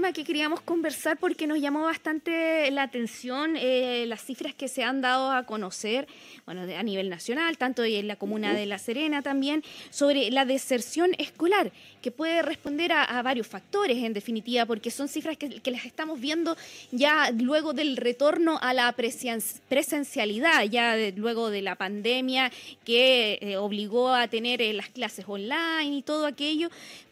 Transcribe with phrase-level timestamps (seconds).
[0.00, 4.82] tema que queríamos conversar porque nos llamó bastante la atención eh, las cifras que se
[4.82, 6.08] han dado a conocer,
[6.46, 11.10] bueno, a nivel nacional, tanto en la comuna de La Serena también, sobre la deserción
[11.18, 16.18] escolar, que puede responder a, varios factores, en definitiva, porque son cifras que, las estamos
[16.18, 16.56] viendo
[16.92, 22.50] ya luego del retorno a la presencialidad, ya luego de la pandemia
[22.86, 26.70] que eh, obligó a tener eh, las clases online y todo aquello,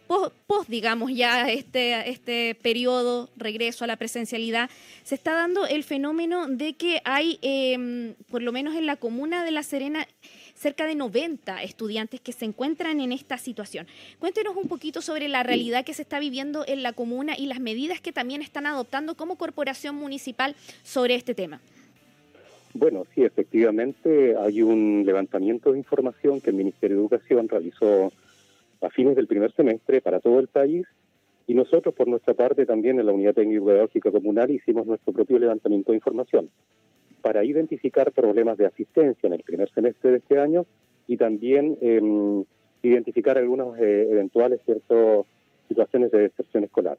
[0.09, 4.71] post, digamos, ya este, este periodo, regreso a la presencialidad,
[5.05, 9.45] se está dando el fenómeno de que hay, em, por lo menos en la comuna
[9.45, 10.07] de La Serena,
[10.55, 13.87] cerca de 90 estudiantes que se encuentran en esta situación.
[14.19, 17.61] Cuéntenos un poquito sobre la realidad que se está viviendo en la comuna y las
[17.61, 21.61] medidas que también están adoptando como corporación municipal sobre este tema.
[22.75, 28.13] Bueno, sí, efectivamente hay un levantamiento de información que el Ministerio de Educación realizó
[28.81, 30.87] a fines del primer semestre para todo el país
[31.47, 35.39] y nosotros por nuestra parte también en la Unidad Técnico Pedagógica Comunal hicimos nuestro propio
[35.39, 36.51] levantamiento de información
[37.23, 40.67] para identificar problemas de asistencia en el primer semestre de este año
[41.07, 42.45] y también em,
[42.83, 45.27] identificar algunas eh, eventuales ciertas
[45.69, 46.99] situaciones de deserción escolar.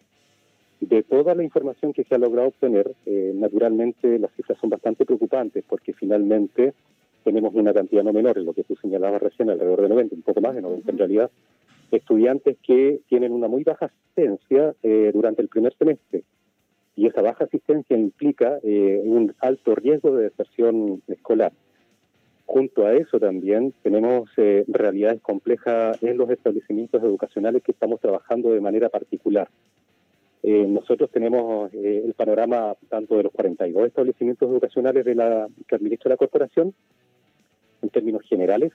[0.82, 5.06] De toda la información que se ha logrado obtener, eh, naturalmente las cifras son bastante
[5.06, 6.74] preocupantes porque finalmente
[7.24, 10.22] tenemos una cantidad no menor, en lo que tú señalabas recién, alrededor de 90, un
[10.22, 11.32] poco más de 90 en realidad,
[11.92, 16.24] estudiantes que tienen una muy baja asistencia eh, durante el primer semestre.
[16.96, 21.54] Y esa baja asistencia implica eh, un alto riesgo de deserción escolar.
[22.46, 28.52] Junto a eso también tenemos eh, realidades complejas en los establecimientos educacionales que estamos trabajando
[28.52, 29.50] de manera particular.
[30.42, 36.18] nosotros tenemos el panorama tanto de los 42 establecimientos educacionales de la, que administra la
[36.18, 36.74] corporación,
[37.82, 38.72] en términos generales,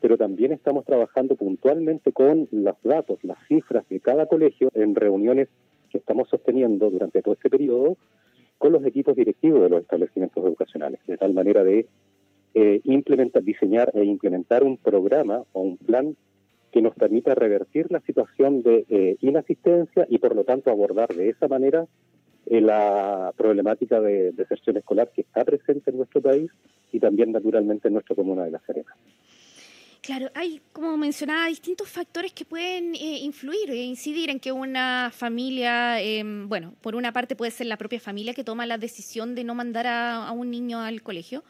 [0.00, 5.48] pero también estamos trabajando puntualmente con los datos, las cifras de cada colegio en reuniones
[5.90, 7.96] que estamos sosteniendo durante todo este periodo
[8.58, 11.86] con los equipos directivos de los establecimientos educacionales, de tal manera de
[12.54, 16.16] eh, implementar, diseñar e implementar un programa o un plan
[16.72, 21.30] que nos permita revertir la situación de eh, inasistencia y por lo tanto abordar de
[21.30, 21.86] esa manera
[22.46, 26.50] la problemática de deserción escolar que está presente en nuestro país
[26.92, 28.94] y también naturalmente en nuestra comuna de La Serena.
[30.02, 35.10] Claro, hay, como mencionaba, distintos factores que pueden eh, influir e incidir en que una
[35.12, 39.34] familia, em, bueno, por una parte puede ser la propia familia que toma la decisión
[39.34, 41.44] de no mandar a, un niño al colegio,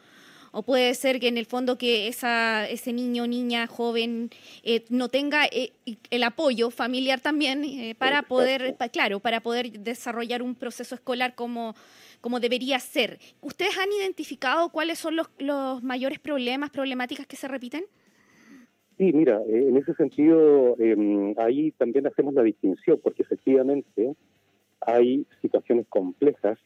[0.51, 4.29] o puede ser que en el fondo que esa, ese niño, niña, joven
[4.63, 7.63] eh, no tenga el apoyo familiar también
[7.97, 11.75] para poder, claro, para poder desarrollar un proceso escolar como,
[12.21, 13.19] como debería ser.
[13.41, 17.83] ¿Ustedes han identificado cuáles son los, los mayores problemas, problemáticas que se repiten?
[19.01, 24.15] Sí, mira, eh, en ese sentido, em, ahí también hacemos la distinción, porque efectivamente
[24.79, 26.59] hay situaciones complejas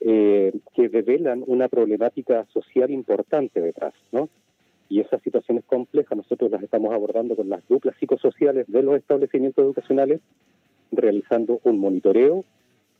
[0.00, 4.28] eh, que revelan una problemática social importante detrás, ¿no?
[4.88, 9.64] Y esas situaciones complejas nosotros las estamos abordando con las duplas psicosociales de los establecimientos
[9.64, 10.20] educacionales,
[10.92, 12.44] realizando un monitoreo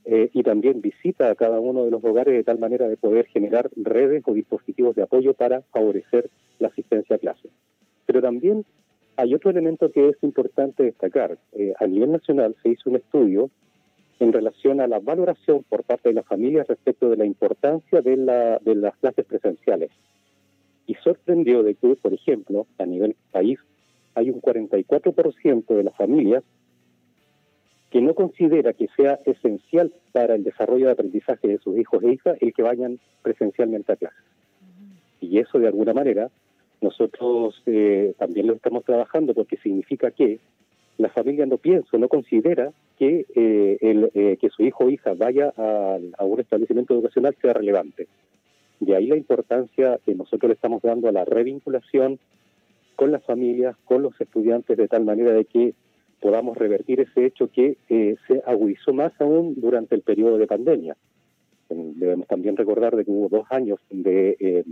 [0.05, 3.27] eh, y también visita a cada uno de los hogares de tal manera de poder
[3.27, 7.51] generar redes o dispositivos de apoyo para favorecer la asistencia a clases.
[8.07, 8.65] Pero también
[9.17, 11.39] hay otro elemento que es importante destacar.
[11.53, 13.51] Eh, a nivel nacional se hizo un estudio
[14.19, 18.17] en relación a la valoración por parte de las familias respecto de la importancia de,
[18.17, 19.91] la, de las clases presenciales.
[20.87, 23.59] Y sorprendió de que, por ejemplo, a nivel país,
[24.15, 26.43] hay un 44% de las familias
[27.91, 32.13] que no considera que sea esencial para el desarrollo de aprendizaje de sus hijos e
[32.13, 34.25] hijas el que vayan presencialmente a clases.
[35.21, 36.31] Y eso, de alguna manera,
[36.81, 40.41] nosotros eh, también lo estamos trabajando porque significa que
[40.99, 45.15] la familia no piensa, no considera que, eh, el, eh, que su hijo o hija
[45.15, 48.09] vaya a, un establecimiento educacional sea relevante.
[48.81, 52.19] De ahí la importancia que nosotros le estamos dando a la revinculación
[52.95, 55.75] con las familias, con los estudiantes, de tal manera de que
[56.21, 60.97] podamos revertir ese hecho que se agudizó más aún durante el periodo de pandemia.
[61.69, 64.65] Debemos también recordar de que hubo dos años de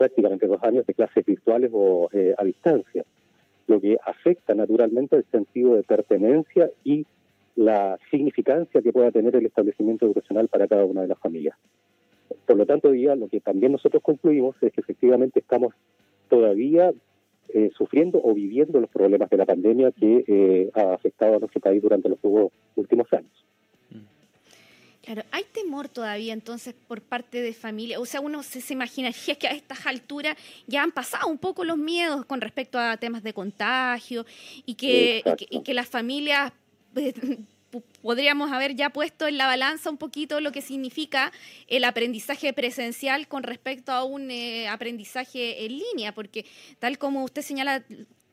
[0.00, 3.04] prácticamente dos años de clases virtuales o eh, a distancia,
[3.70, 7.06] lo que afecta naturalmente el sentido de pertenencia y
[7.54, 11.56] la significancia que pueda tener el establecimiento educacional para cada una de las familias.
[12.46, 15.72] Por lo tanto, día, lo que también nosotros concluimos es que efectivamente estamos
[16.28, 16.92] todavía
[17.50, 21.60] eh, sufriendo o viviendo los problemas de la pandemia que eh, ha afectado a nuestro
[21.60, 22.18] país durante los
[22.74, 23.49] últimos años.
[25.12, 27.98] Claro, hay temor todavía entonces por parte de familia.
[27.98, 30.36] O sea, uno se, se imaginaría que a estas alturas
[30.68, 34.24] ya han pasado un poco los miedos con respecto a temas de contagio
[34.64, 36.52] y que, y que, las familias
[36.94, 37.12] eh,
[38.02, 41.32] podríamos haber ya puesto en la balanza un poquito lo que significa
[41.66, 46.46] el aprendizaje presencial con respecto a un eh, aprendizaje en línea, porque
[46.78, 47.82] tal como usted señala,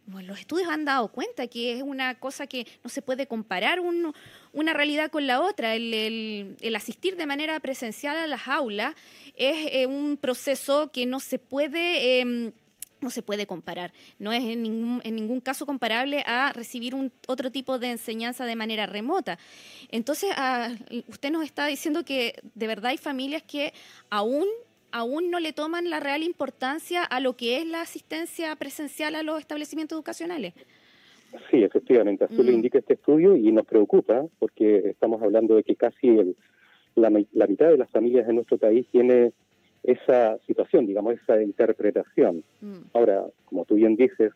[0.07, 4.73] los estudios han dado cuenta que es una cosa que no se puede comparar una
[4.73, 5.75] realidad con la otra.
[5.75, 8.95] El, asistir de manera presencial a las aulas
[9.35, 12.19] es eh, un proceso que no se puede...
[12.19, 12.51] Em,
[12.99, 17.11] no se puede comparar, no es en ningún, en ningún caso comparable a recibir un,
[17.27, 19.37] otro tipo de enseñanza de manera remota.
[19.89, 20.69] Entonces, ah,
[21.07, 23.71] usted nos está diciendo que de verdad hay familias que
[24.09, 24.47] aún
[24.97, 29.21] aún no le toman la real importancia a lo que es la asistencia presencial a
[29.21, 30.53] los establecimientos educacionales.
[31.51, 32.55] Sí, efectivamente, así lo mm.
[32.55, 36.35] indica este estudio y nos preocupa porque estamos hablando de que casi
[36.95, 39.33] la, mitad de las familias en nuestro país tiene
[39.83, 42.43] esa situación, digamos, esa interpretación.
[42.61, 42.77] Mm.
[42.93, 44.31] Ahora, como tú bien dices,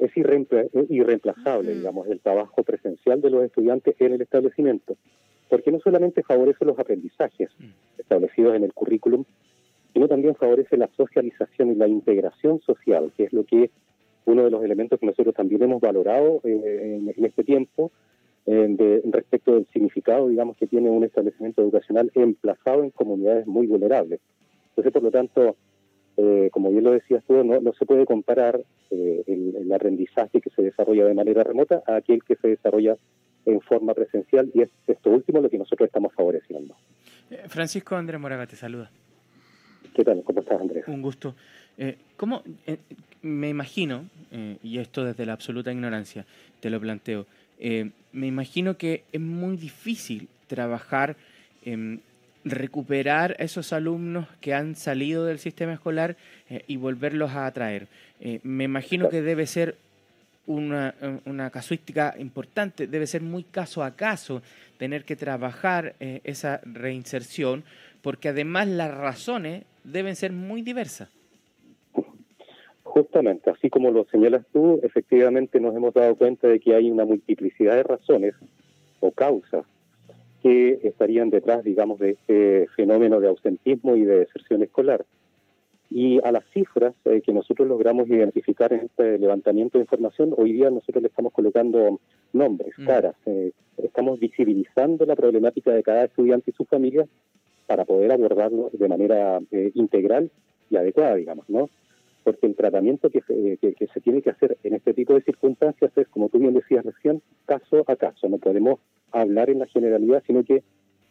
[0.00, 1.78] es irreemplazable, mm.
[1.78, 4.96] digamos, el trabajo presencial de los estudiantes en el establecimiento,
[5.48, 7.50] porque no solamente favorece los aprendizajes
[7.96, 9.24] establecidos en el currículum,
[9.92, 13.70] sino también favorece la socialización y la integración social, que es lo que
[14.26, 17.90] uno de los elementos que nosotros también hemos valorado eh, en, este tiempo
[18.46, 24.20] eh, respecto del significado, digamos, que tiene un establecimiento educacional emplazado en comunidades muy vulnerables.
[24.70, 25.56] Entonces, por lo tanto,
[26.16, 28.60] eh, como bien lo decías tú, no, no se puede comparar
[28.90, 32.96] el, el, aprendizaje que se desarrolla de manera remota a aquel que se desarrolla
[33.46, 36.74] en forma presencial y es esto último lo que nosotros estamos favoreciendo.
[37.48, 38.90] Francisco Andrés Moraga te saluda.
[40.04, 40.84] ¿Cómo estás, Andrés?
[40.86, 41.34] Un gusto.
[41.76, 42.78] Eh, ¿Cómo, eh,
[43.22, 46.24] me imagino, eh, y esto desde la absoluta ignorancia,
[46.60, 47.26] te lo planteo,
[48.12, 51.16] me imagino que es muy difícil trabajar,
[51.62, 52.00] en
[52.42, 56.16] recuperar a esos alumnos que han salido del sistema escolar
[56.66, 57.86] y volverlos a atraer.
[58.42, 59.76] me imagino que debe ser
[60.46, 60.94] una,
[61.52, 64.40] casuística importante, debe ser muy caso a caso
[64.78, 67.62] tener que trabajar esa reinserción,
[68.00, 71.08] porque además las razones deben ser muy diversas.
[72.82, 77.04] Justamente, así como lo señalas tú, efectivamente nos hemos dado cuenta de que hay una
[77.04, 78.34] multiplicidad de razones
[78.98, 79.64] o causas
[80.42, 85.04] que estarían detrás, digamos, de este fenómeno de ausentismo y de deserción escolar.
[85.90, 90.52] Y a las cifras eh, que nosotros logramos identificar en este levantamiento de información, hoy
[90.52, 92.00] día nosotros le estamos colocando
[92.32, 92.86] nombres, mm.
[92.86, 97.06] caras, eh, estamos visibilizando la problemática de cada estudiante y su familia
[97.70, 100.32] para poder abordarlo de manera eh, integral
[100.70, 101.70] y adecuada, digamos, ¿no?
[102.24, 105.92] Porque el tratamiento que se, que, se tiene que hacer en este tipo de circunstancias
[105.94, 108.28] es, como tú bien decías recién, caso a caso.
[108.28, 108.80] No podemos
[109.12, 110.64] hablar en la generalidad, sino que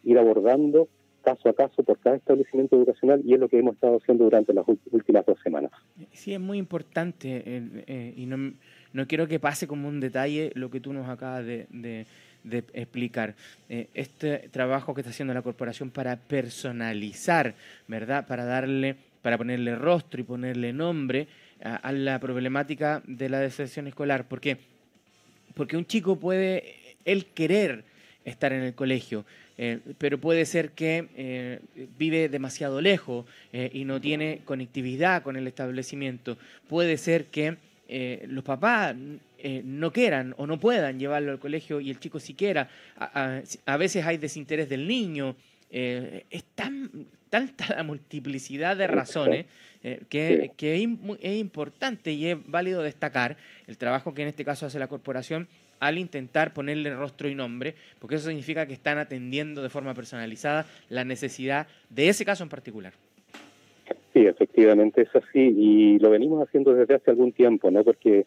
[0.04, 0.90] ir abordando
[1.24, 4.54] caso a caso por cada establecimiento educacional y es lo que hemos estado haciendo durante
[4.54, 5.72] las últimas dos semanas.
[6.12, 8.54] Sí, es muy importante eh, y no,
[8.92, 12.06] no, quiero que pase como un detalle lo que tú nos acabas de, de
[12.74, 13.36] explicar
[13.68, 17.56] eh, este trabajo que está haciendo la corporación para personalizar,
[17.88, 18.28] ¿verdad?
[18.28, 21.28] Para darle, para ponerle rostro y ponerle nombre
[21.62, 24.28] a, la problemática de la deserción escolar.
[24.28, 24.58] ¿Por qué?
[25.54, 27.84] Porque un chico puede, él querer
[28.24, 29.26] estar en el colegio,
[29.58, 31.60] eh, pero puede ser que eh,
[31.98, 36.38] vive demasiado lejos y no tiene conectividad con el establecimiento.
[36.68, 37.58] Puede ser que
[38.28, 38.96] los papás
[39.42, 42.70] eh, no quieran o no puedan llevarlo al colegio y el chico siquiera.
[42.98, 45.36] A, a, veces hay desinterés del niño.
[45.72, 46.90] Eh, es tan,
[47.30, 49.46] tanta la multiplicidad de razones
[49.82, 50.90] eh, que, que es,
[51.22, 55.48] es, importante y es válido destacar el trabajo que en este caso hace la corporación
[55.80, 60.66] al intentar ponerle rostro y nombre, porque eso significa que están atendiendo de forma personalizada
[60.90, 62.94] la necesidad de ese caso en particular.
[64.14, 67.84] Sí, efectivamente es así y lo venimos haciendo desde hace algún tiempo, ¿no?
[67.84, 68.26] Porque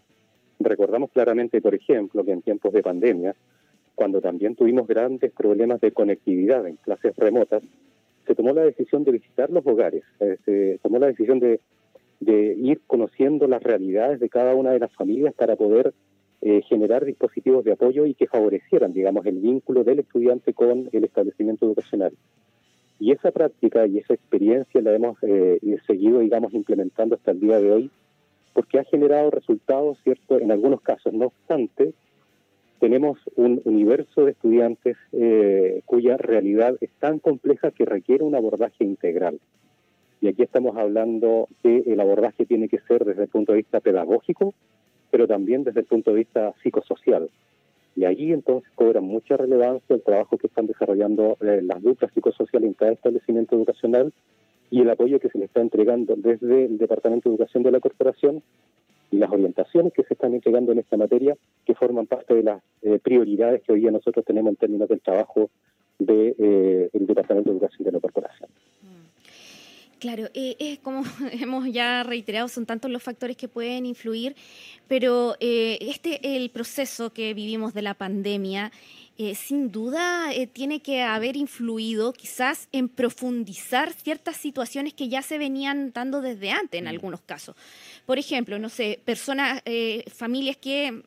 [0.63, 3.35] Recordamos claramente, por ejemplo, que en tiempos de pandemia,
[3.95, 7.63] cuando también tuvimos grandes problemas de conectividad en clases remotas,
[8.27, 11.61] se tomó la decisión de visitar los hogares, eh, se tomó la decisión de,
[12.25, 15.93] ir conociendo las realidades de cada una de las familias para poder
[16.41, 21.05] eh, generar dispositivos de apoyo y que favorecieran, digamos, el vínculo del estudiante con el
[21.05, 22.13] establecimiento educacional.
[23.03, 27.59] Y esa práctica y esa experiencia la hemos eh, seguido, digamos, implementando hasta el día
[27.59, 27.91] de hoy
[28.53, 31.13] porque ha generado resultados, ¿cierto?, en algunos casos.
[31.13, 31.95] No obstante,
[32.79, 38.85] tenemos un universo de estudiantes eh, cuya realidad es tan compleja que requiere un abordaje
[38.85, 39.41] integral.
[40.21, 43.81] Y aquí estamos hablando que el abordaje tiene que ser desde el punto de vista
[43.81, 44.55] pedagógico,
[45.11, 47.29] pero también desde el punto de vista psicosocial.
[47.95, 52.69] Y ahí entonces cobra mucha relevancia el trabajo que están desarrollando eh, las duplas psicosociales
[52.69, 54.13] en cada establecimiento educacional
[54.71, 57.81] y el apoyo que se le está entregando desde el Departamento de Educación de la
[57.81, 58.43] Corporación
[59.11, 62.63] y las orientaciones que se están entregando en esta materia, que forman parte de las
[62.81, 65.51] eh, prioridades que hoy día nosotros tenemos en términos del trabajo
[65.99, 68.49] del de, eh, Departamento de Educación de la Corporación.
[70.03, 74.35] Claro, eh, es como hemos ya reiterado, son tantos los factores que pueden influir,
[74.89, 78.73] pero eh, este el proceso que vivimos de la pandemia
[79.19, 85.21] eh, sin duda eh, tiene que haber influido quizás en profundizar ciertas situaciones que ya
[85.21, 86.89] se venían dando desde antes en mm.
[86.89, 87.55] algunos casos.
[88.07, 91.03] Por ejemplo, no sé, personas, eh, familias que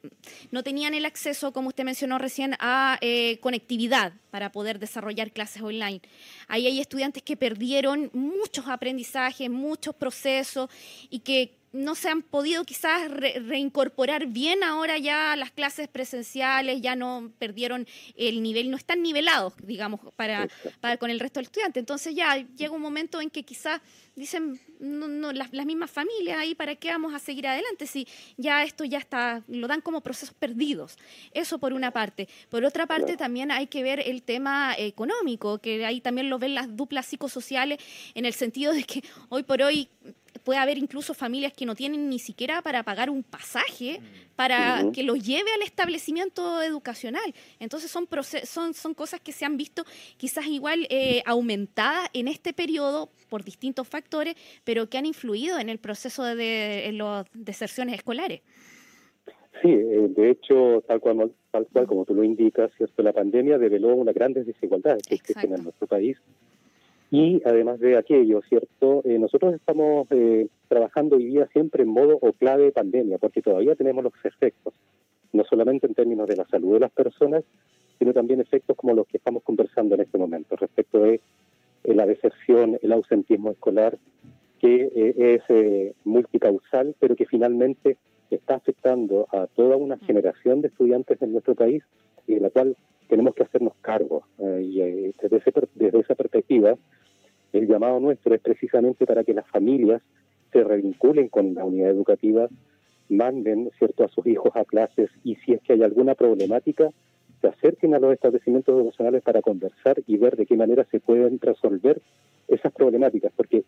[0.51, 2.99] no tenían el acceso, como usted mencionó recién, a
[3.41, 6.01] conectividad para poder desarrollar clases online.
[6.47, 10.69] Ahí hay estudiantes que perdieron muchos aprendizajes, muchos procesos
[11.09, 16.81] y que no se han podido quizás reincorporar bien ahora ya a las clases presenciales,
[16.81, 20.47] ya no perdieron el nivel, no están nivelados, digamos, para,
[20.79, 21.79] para con el resto del estudiante.
[21.79, 23.81] Entonces ya llega un momento en que quizás
[24.15, 28.85] dicen no, las, mismas familias ahí, ¿para qué vamos a seguir adelante si ya esto
[28.85, 30.97] ya está, lo dan como procesos perdidos?
[31.33, 32.29] Eso por una parte.
[32.49, 36.55] Por otra parte también hay que ver el tema económico, que ahí también lo ven
[36.55, 37.79] las duplas psicosociales
[38.13, 39.89] en el sentido de que hoy por hoy
[40.45, 43.99] puede haber incluso familias que no tienen ni siquiera para pagar un pasaje
[44.35, 47.33] para que los lleve al establecimiento educacional.
[47.59, 48.07] Entonces son,
[48.43, 49.83] son, son cosas que se han visto
[50.17, 55.69] quizás igual eh, aumentadas en este periodo por distintos factores, pero que han influido en
[55.69, 58.41] el proceso de, las deserciones escolares.
[59.61, 63.01] Sí, eh, de hecho, tal cual, tal cual como tú lo indicas, ¿cierto?
[63.01, 66.17] la pandemia develó una grandes desigualdades que existen en nuestro país
[67.15, 69.01] y además de aquello, ¿cierto?
[69.05, 73.73] Eh, nosotros estamos eh, trabajando hoy día siempre en modo o clave pandemia, porque todavía
[73.75, 74.73] tenemos los efectos,
[75.31, 77.45] no solamente en términos de la salud de las personas,
[77.99, 81.21] sino también efectos como los que estamos conversando en este momento, respecto de
[81.85, 83.97] eh, la deserción, el ausentismo escolar,
[84.59, 87.97] que es multicausal, pero que finalmente
[88.29, 90.01] está afectando a toda una mm.
[90.01, 91.83] generación de estudiantes en nuestro país
[92.27, 92.75] y de la cual
[93.07, 94.23] tenemos que hacernos cargo.
[94.39, 95.41] y desde,
[95.75, 96.75] desde esa perspectiva,
[97.53, 100.01] el llamado nuestro es precisamente para que las familias
[100.51, 102.47] se revinculen con la unidad educativa,
[103.09, 106.89] manden cierto a sus hijos a clases y si es que hay alguna problemática,
[107.41, 111.39] se acerquen a los establecimientos educacionales para conversar y ver de qué manera se pueden
[111.39, 112.01] resolver
[112.47, 113.63] esas problemáticas, porque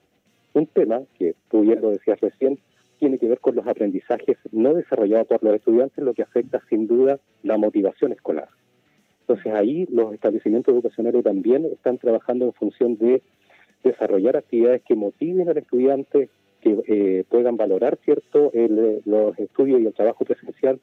[0.54, 2.60] un tema que tú bien lo decías recién,
[3.00, 6.88] tiene que ver con los aprendizajes no desarrollados por los estudiantes, lo que afecta sin
[6.88, 8.50] duda la motivación escolar.
[9.28, 13.22] Entonces ahí los establecimientos educacionales también están trabajando en función de
[13.84, 16.30] desarrollar actividades que motiven al estudiante,
[16.62, 18.52] que eh, puedan valorar cierto
[19.06, 20.80] los estudios y el trabajo presencial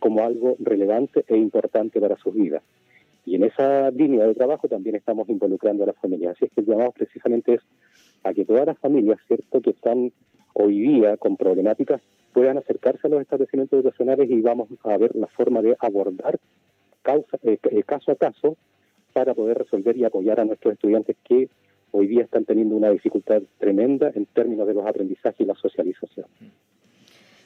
[0.00, 2.64] como algo relevante e importante para sus vidas.
[3.24, 6.32] Y en esa línea de trabajo también estamos involucrando a las familias.
[6.32, 7.60] Así es que el llamado precisamente es
[8.24, 10.12] a que todas las familias, ¿cierto?, que están
[10.52, 15.28] hoy día con problemáticas, puedan acercarse a los establecimientos educacionales y vamos a ver la
[15.28, 16.40] forma de abordar
[17.04, 18.56] causa, eh, eh, caso a caso
[19.12, 21.48] para poder resolver y apoyar a nuestros estudiantes que
[21.92, 26.26] hoy día están teniendo una dificultad tremenda en términos de los aprendizajes y la socialización.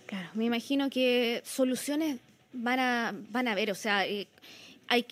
[0.06, 2.20] Claro, me imagino que soluciones
[2.54, 4.26] van a, van a haber, o sea, eh,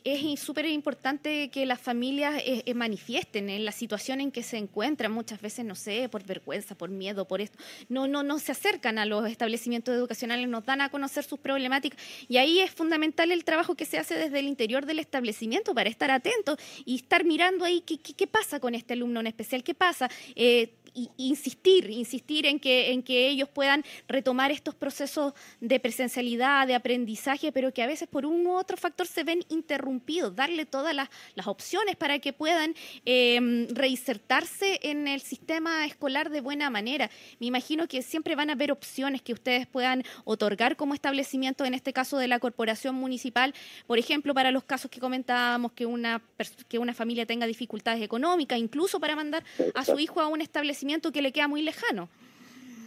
[0.04, 4.56] es súper importante que las familias eh, eh, manifiesten en la situación en que se
[4.56, 8.52] encuentran, muchas veces, no sé, por vergüenza, por miedo, por esto, no, no, no se
[8.52, 13.30] acercan a los establecimientos educacionales, nos dan a conocer sus problemáticas y ahí es fundamental
[13.32, 17.24] el trabajo que se hace desde el interior del establecimiento para estar atentos y estar
[17.24, 20.10] mirando ahí qué, qué, pasa con este alumno en especial, qué pasa.
[20.34, 20.74] Eh,
[21.16, 27.52] insistir, insistir en que, en que ellos puedan retomar estos procesos de presencialidad, de aprendizaje,
[27.52, 31.08] pero que a veces por un u otro factor se ven interrumpidos, darle todas las,
[31.46, 32.74] opciones para que puedan
[33.04, 37.08] em, reinsertarse en el sistema escolar de buena manera.
[37.38, 41.74] Me imagino que siempre van a haber opciones que ustedes puedan otorgar como establecimiento, en
[41.74, 43.54] este caso de la corporación municipal,
[43.86, 46.20] por ejemplo, para los casos que comentábamos, que una,
[46.68, 50.85] que una familia tenga dificultades económicas, incluso para mandar a su hijo a un establecimiento
[51.12, 52.08] que le queda muy lejano.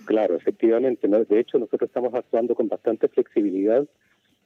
[0.06, 1.08] Claro, efectivamente.
[1.08, 3.86] De hecho, nosotros estamos actuando con bastante flexibilidad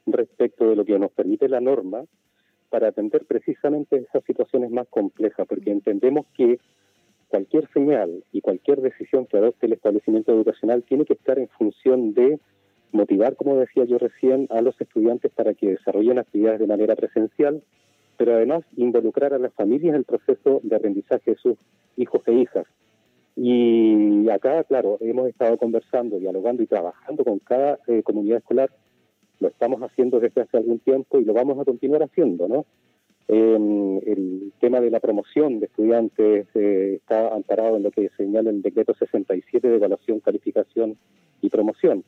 [0.05, 2.03] respecto de lo que nos permite la norma
[2.69, 6.59] para atender precisamente esas situaciones más complejas, porque entendemos que
[7.29, 12.13] cualquier señal y cualquier decisión que adopte el establecimiento educacional tiene que estar en función
[12.13, 12.39] de
[12.91, 17.63] motivar, como decía yo recién, a los estudiantes para que desarrollen actividades de manera presencial,
[18.17, 21.57] pero además involucrar a las familias en el proceso de aprendizaje de sus
[21.97, 22.67] hijos e hijas.
[23.35, 28.69] Y acá, claro, hemos estado conversando, dialogando y trabajando con cada eh, comunidad escolar.
[29.39, 32.65] Lo estamos haciendo desde hace algún tiempo y lo vamos a continuar haciendo, ¿no?
[33.27, 38.61] el tema de la promoción de estudiantes eh, está amparado en lo que señala el
[38.61, 40.97] decreto 67 de evaluación, calificación
[41.41, 42.03] y promoción.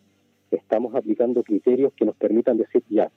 [0.51, 3.11] estamos aplicando criterios que nos permitan decir ya,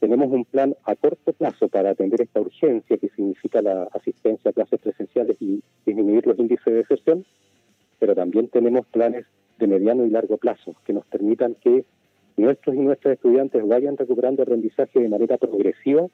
[0.00, 4.54] tenemos un plan a corto plazo para atender esta urgencia que significa la asistencia a
[4.54, 7.24] clases presenciales y disminuir los índices de deserción,
[7.98, 9.26] pero también tenemos planes
[9.58, 11.84] de mediano y largo plazo que nos permitan que
[12.36, 16.06] nuestros y nuestras estudiantes vayan recuperando aprendizaje de manera progresiva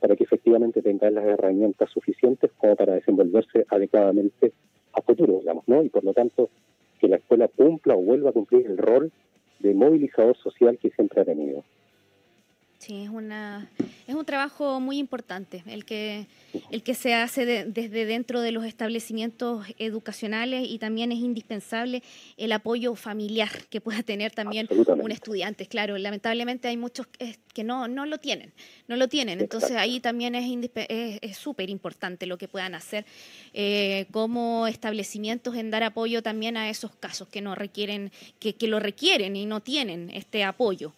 [0.00, 4.52] para que efectivamente tengan las herramientas suficientes como para desenvolverse adecuadamente
[4.92, 5.82] a futuro, digamos, ¿no?
[5.82, 6.50] Y por lo tanto,
[7.00, 9.12] que la escuela cumpla o vuelva a cumplir el rol
[9.60, 11.64] de movilizador social que siempre ha tenido.
[12.78, 13.68] Sí, es una
[14.06, 16.28] es un trabajo muy importante el que
[16.70, 22.04] el que se hace desde dentro de los establecimientos educacionales y también es indispensable
[22.36, 25.66] el apoyo familiar que pueda tener también un estudiante.
[25.66, 27.08] Claro, lamentablemente hay muchos
[27.52, 28.52] que no no lo tienen,
[28.86, 29.40] no lo tienen.
[29.40, 33.04] Entonces ahí también es súper importante lo que puedan hacer
[33.54, 38.68] eh, como establecimientos en dar apoyo también a esos casos que no requieren que, que
[38.68, 40.92] lo requieren y no tienen este apoyo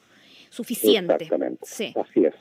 [0.50, 1.14] suficiente.
[1.14, 1.60] Exactamente.
[1.64, 1.94] Sí.
[1.96, 2.34] Así es.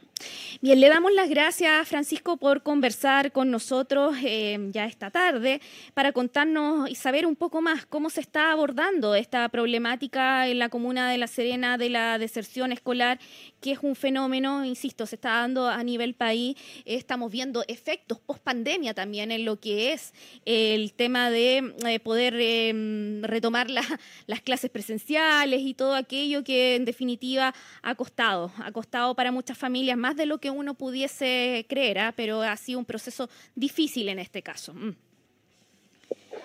[0.62, 5.62] Bien, le damos las gracias, Francisco, por conversar con nosotros eh, ya esta tarde
[5.94, 10.68] para contarnos y saber un poco más cómo se está abordando esta problemática en la
[10.68, 13.20] comuna de La Serena de la deserción escolar,
[13.62, 16.58] que es un fenómeno, insisto, se está dando a nivel país.
[16.84, 20.14] Estamos viendo efectos post pandemia también en lo que es
[20.46, 26.86] el tema de eh, poder em, retomar las clases presenciales y todo aquello que en
[26.86, 32.00] definitiva ha costado, ha costado para muchas familias más de lo que uno pudiese creer,
[32.00, 32.14] ¿ah?
[32.16, 34.74] pero ha sido un proceso difícil en este caso.
[34.74, 34.96] Mm.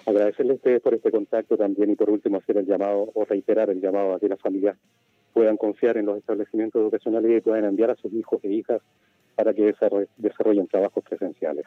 [0.06, 3.70] Agradecerle a ustedes por este contacto también y por último hacer el llamado o reiterar
[3.70, 4.76] el llamado a que las familias
[5.32, 8.82] puedan confiar en los establecimientos educacionales y puedan enviar a sus hijos e hijas
[9.34, 9.74] para que
[10.16, 11.66] desarrollen trabajos presenciales.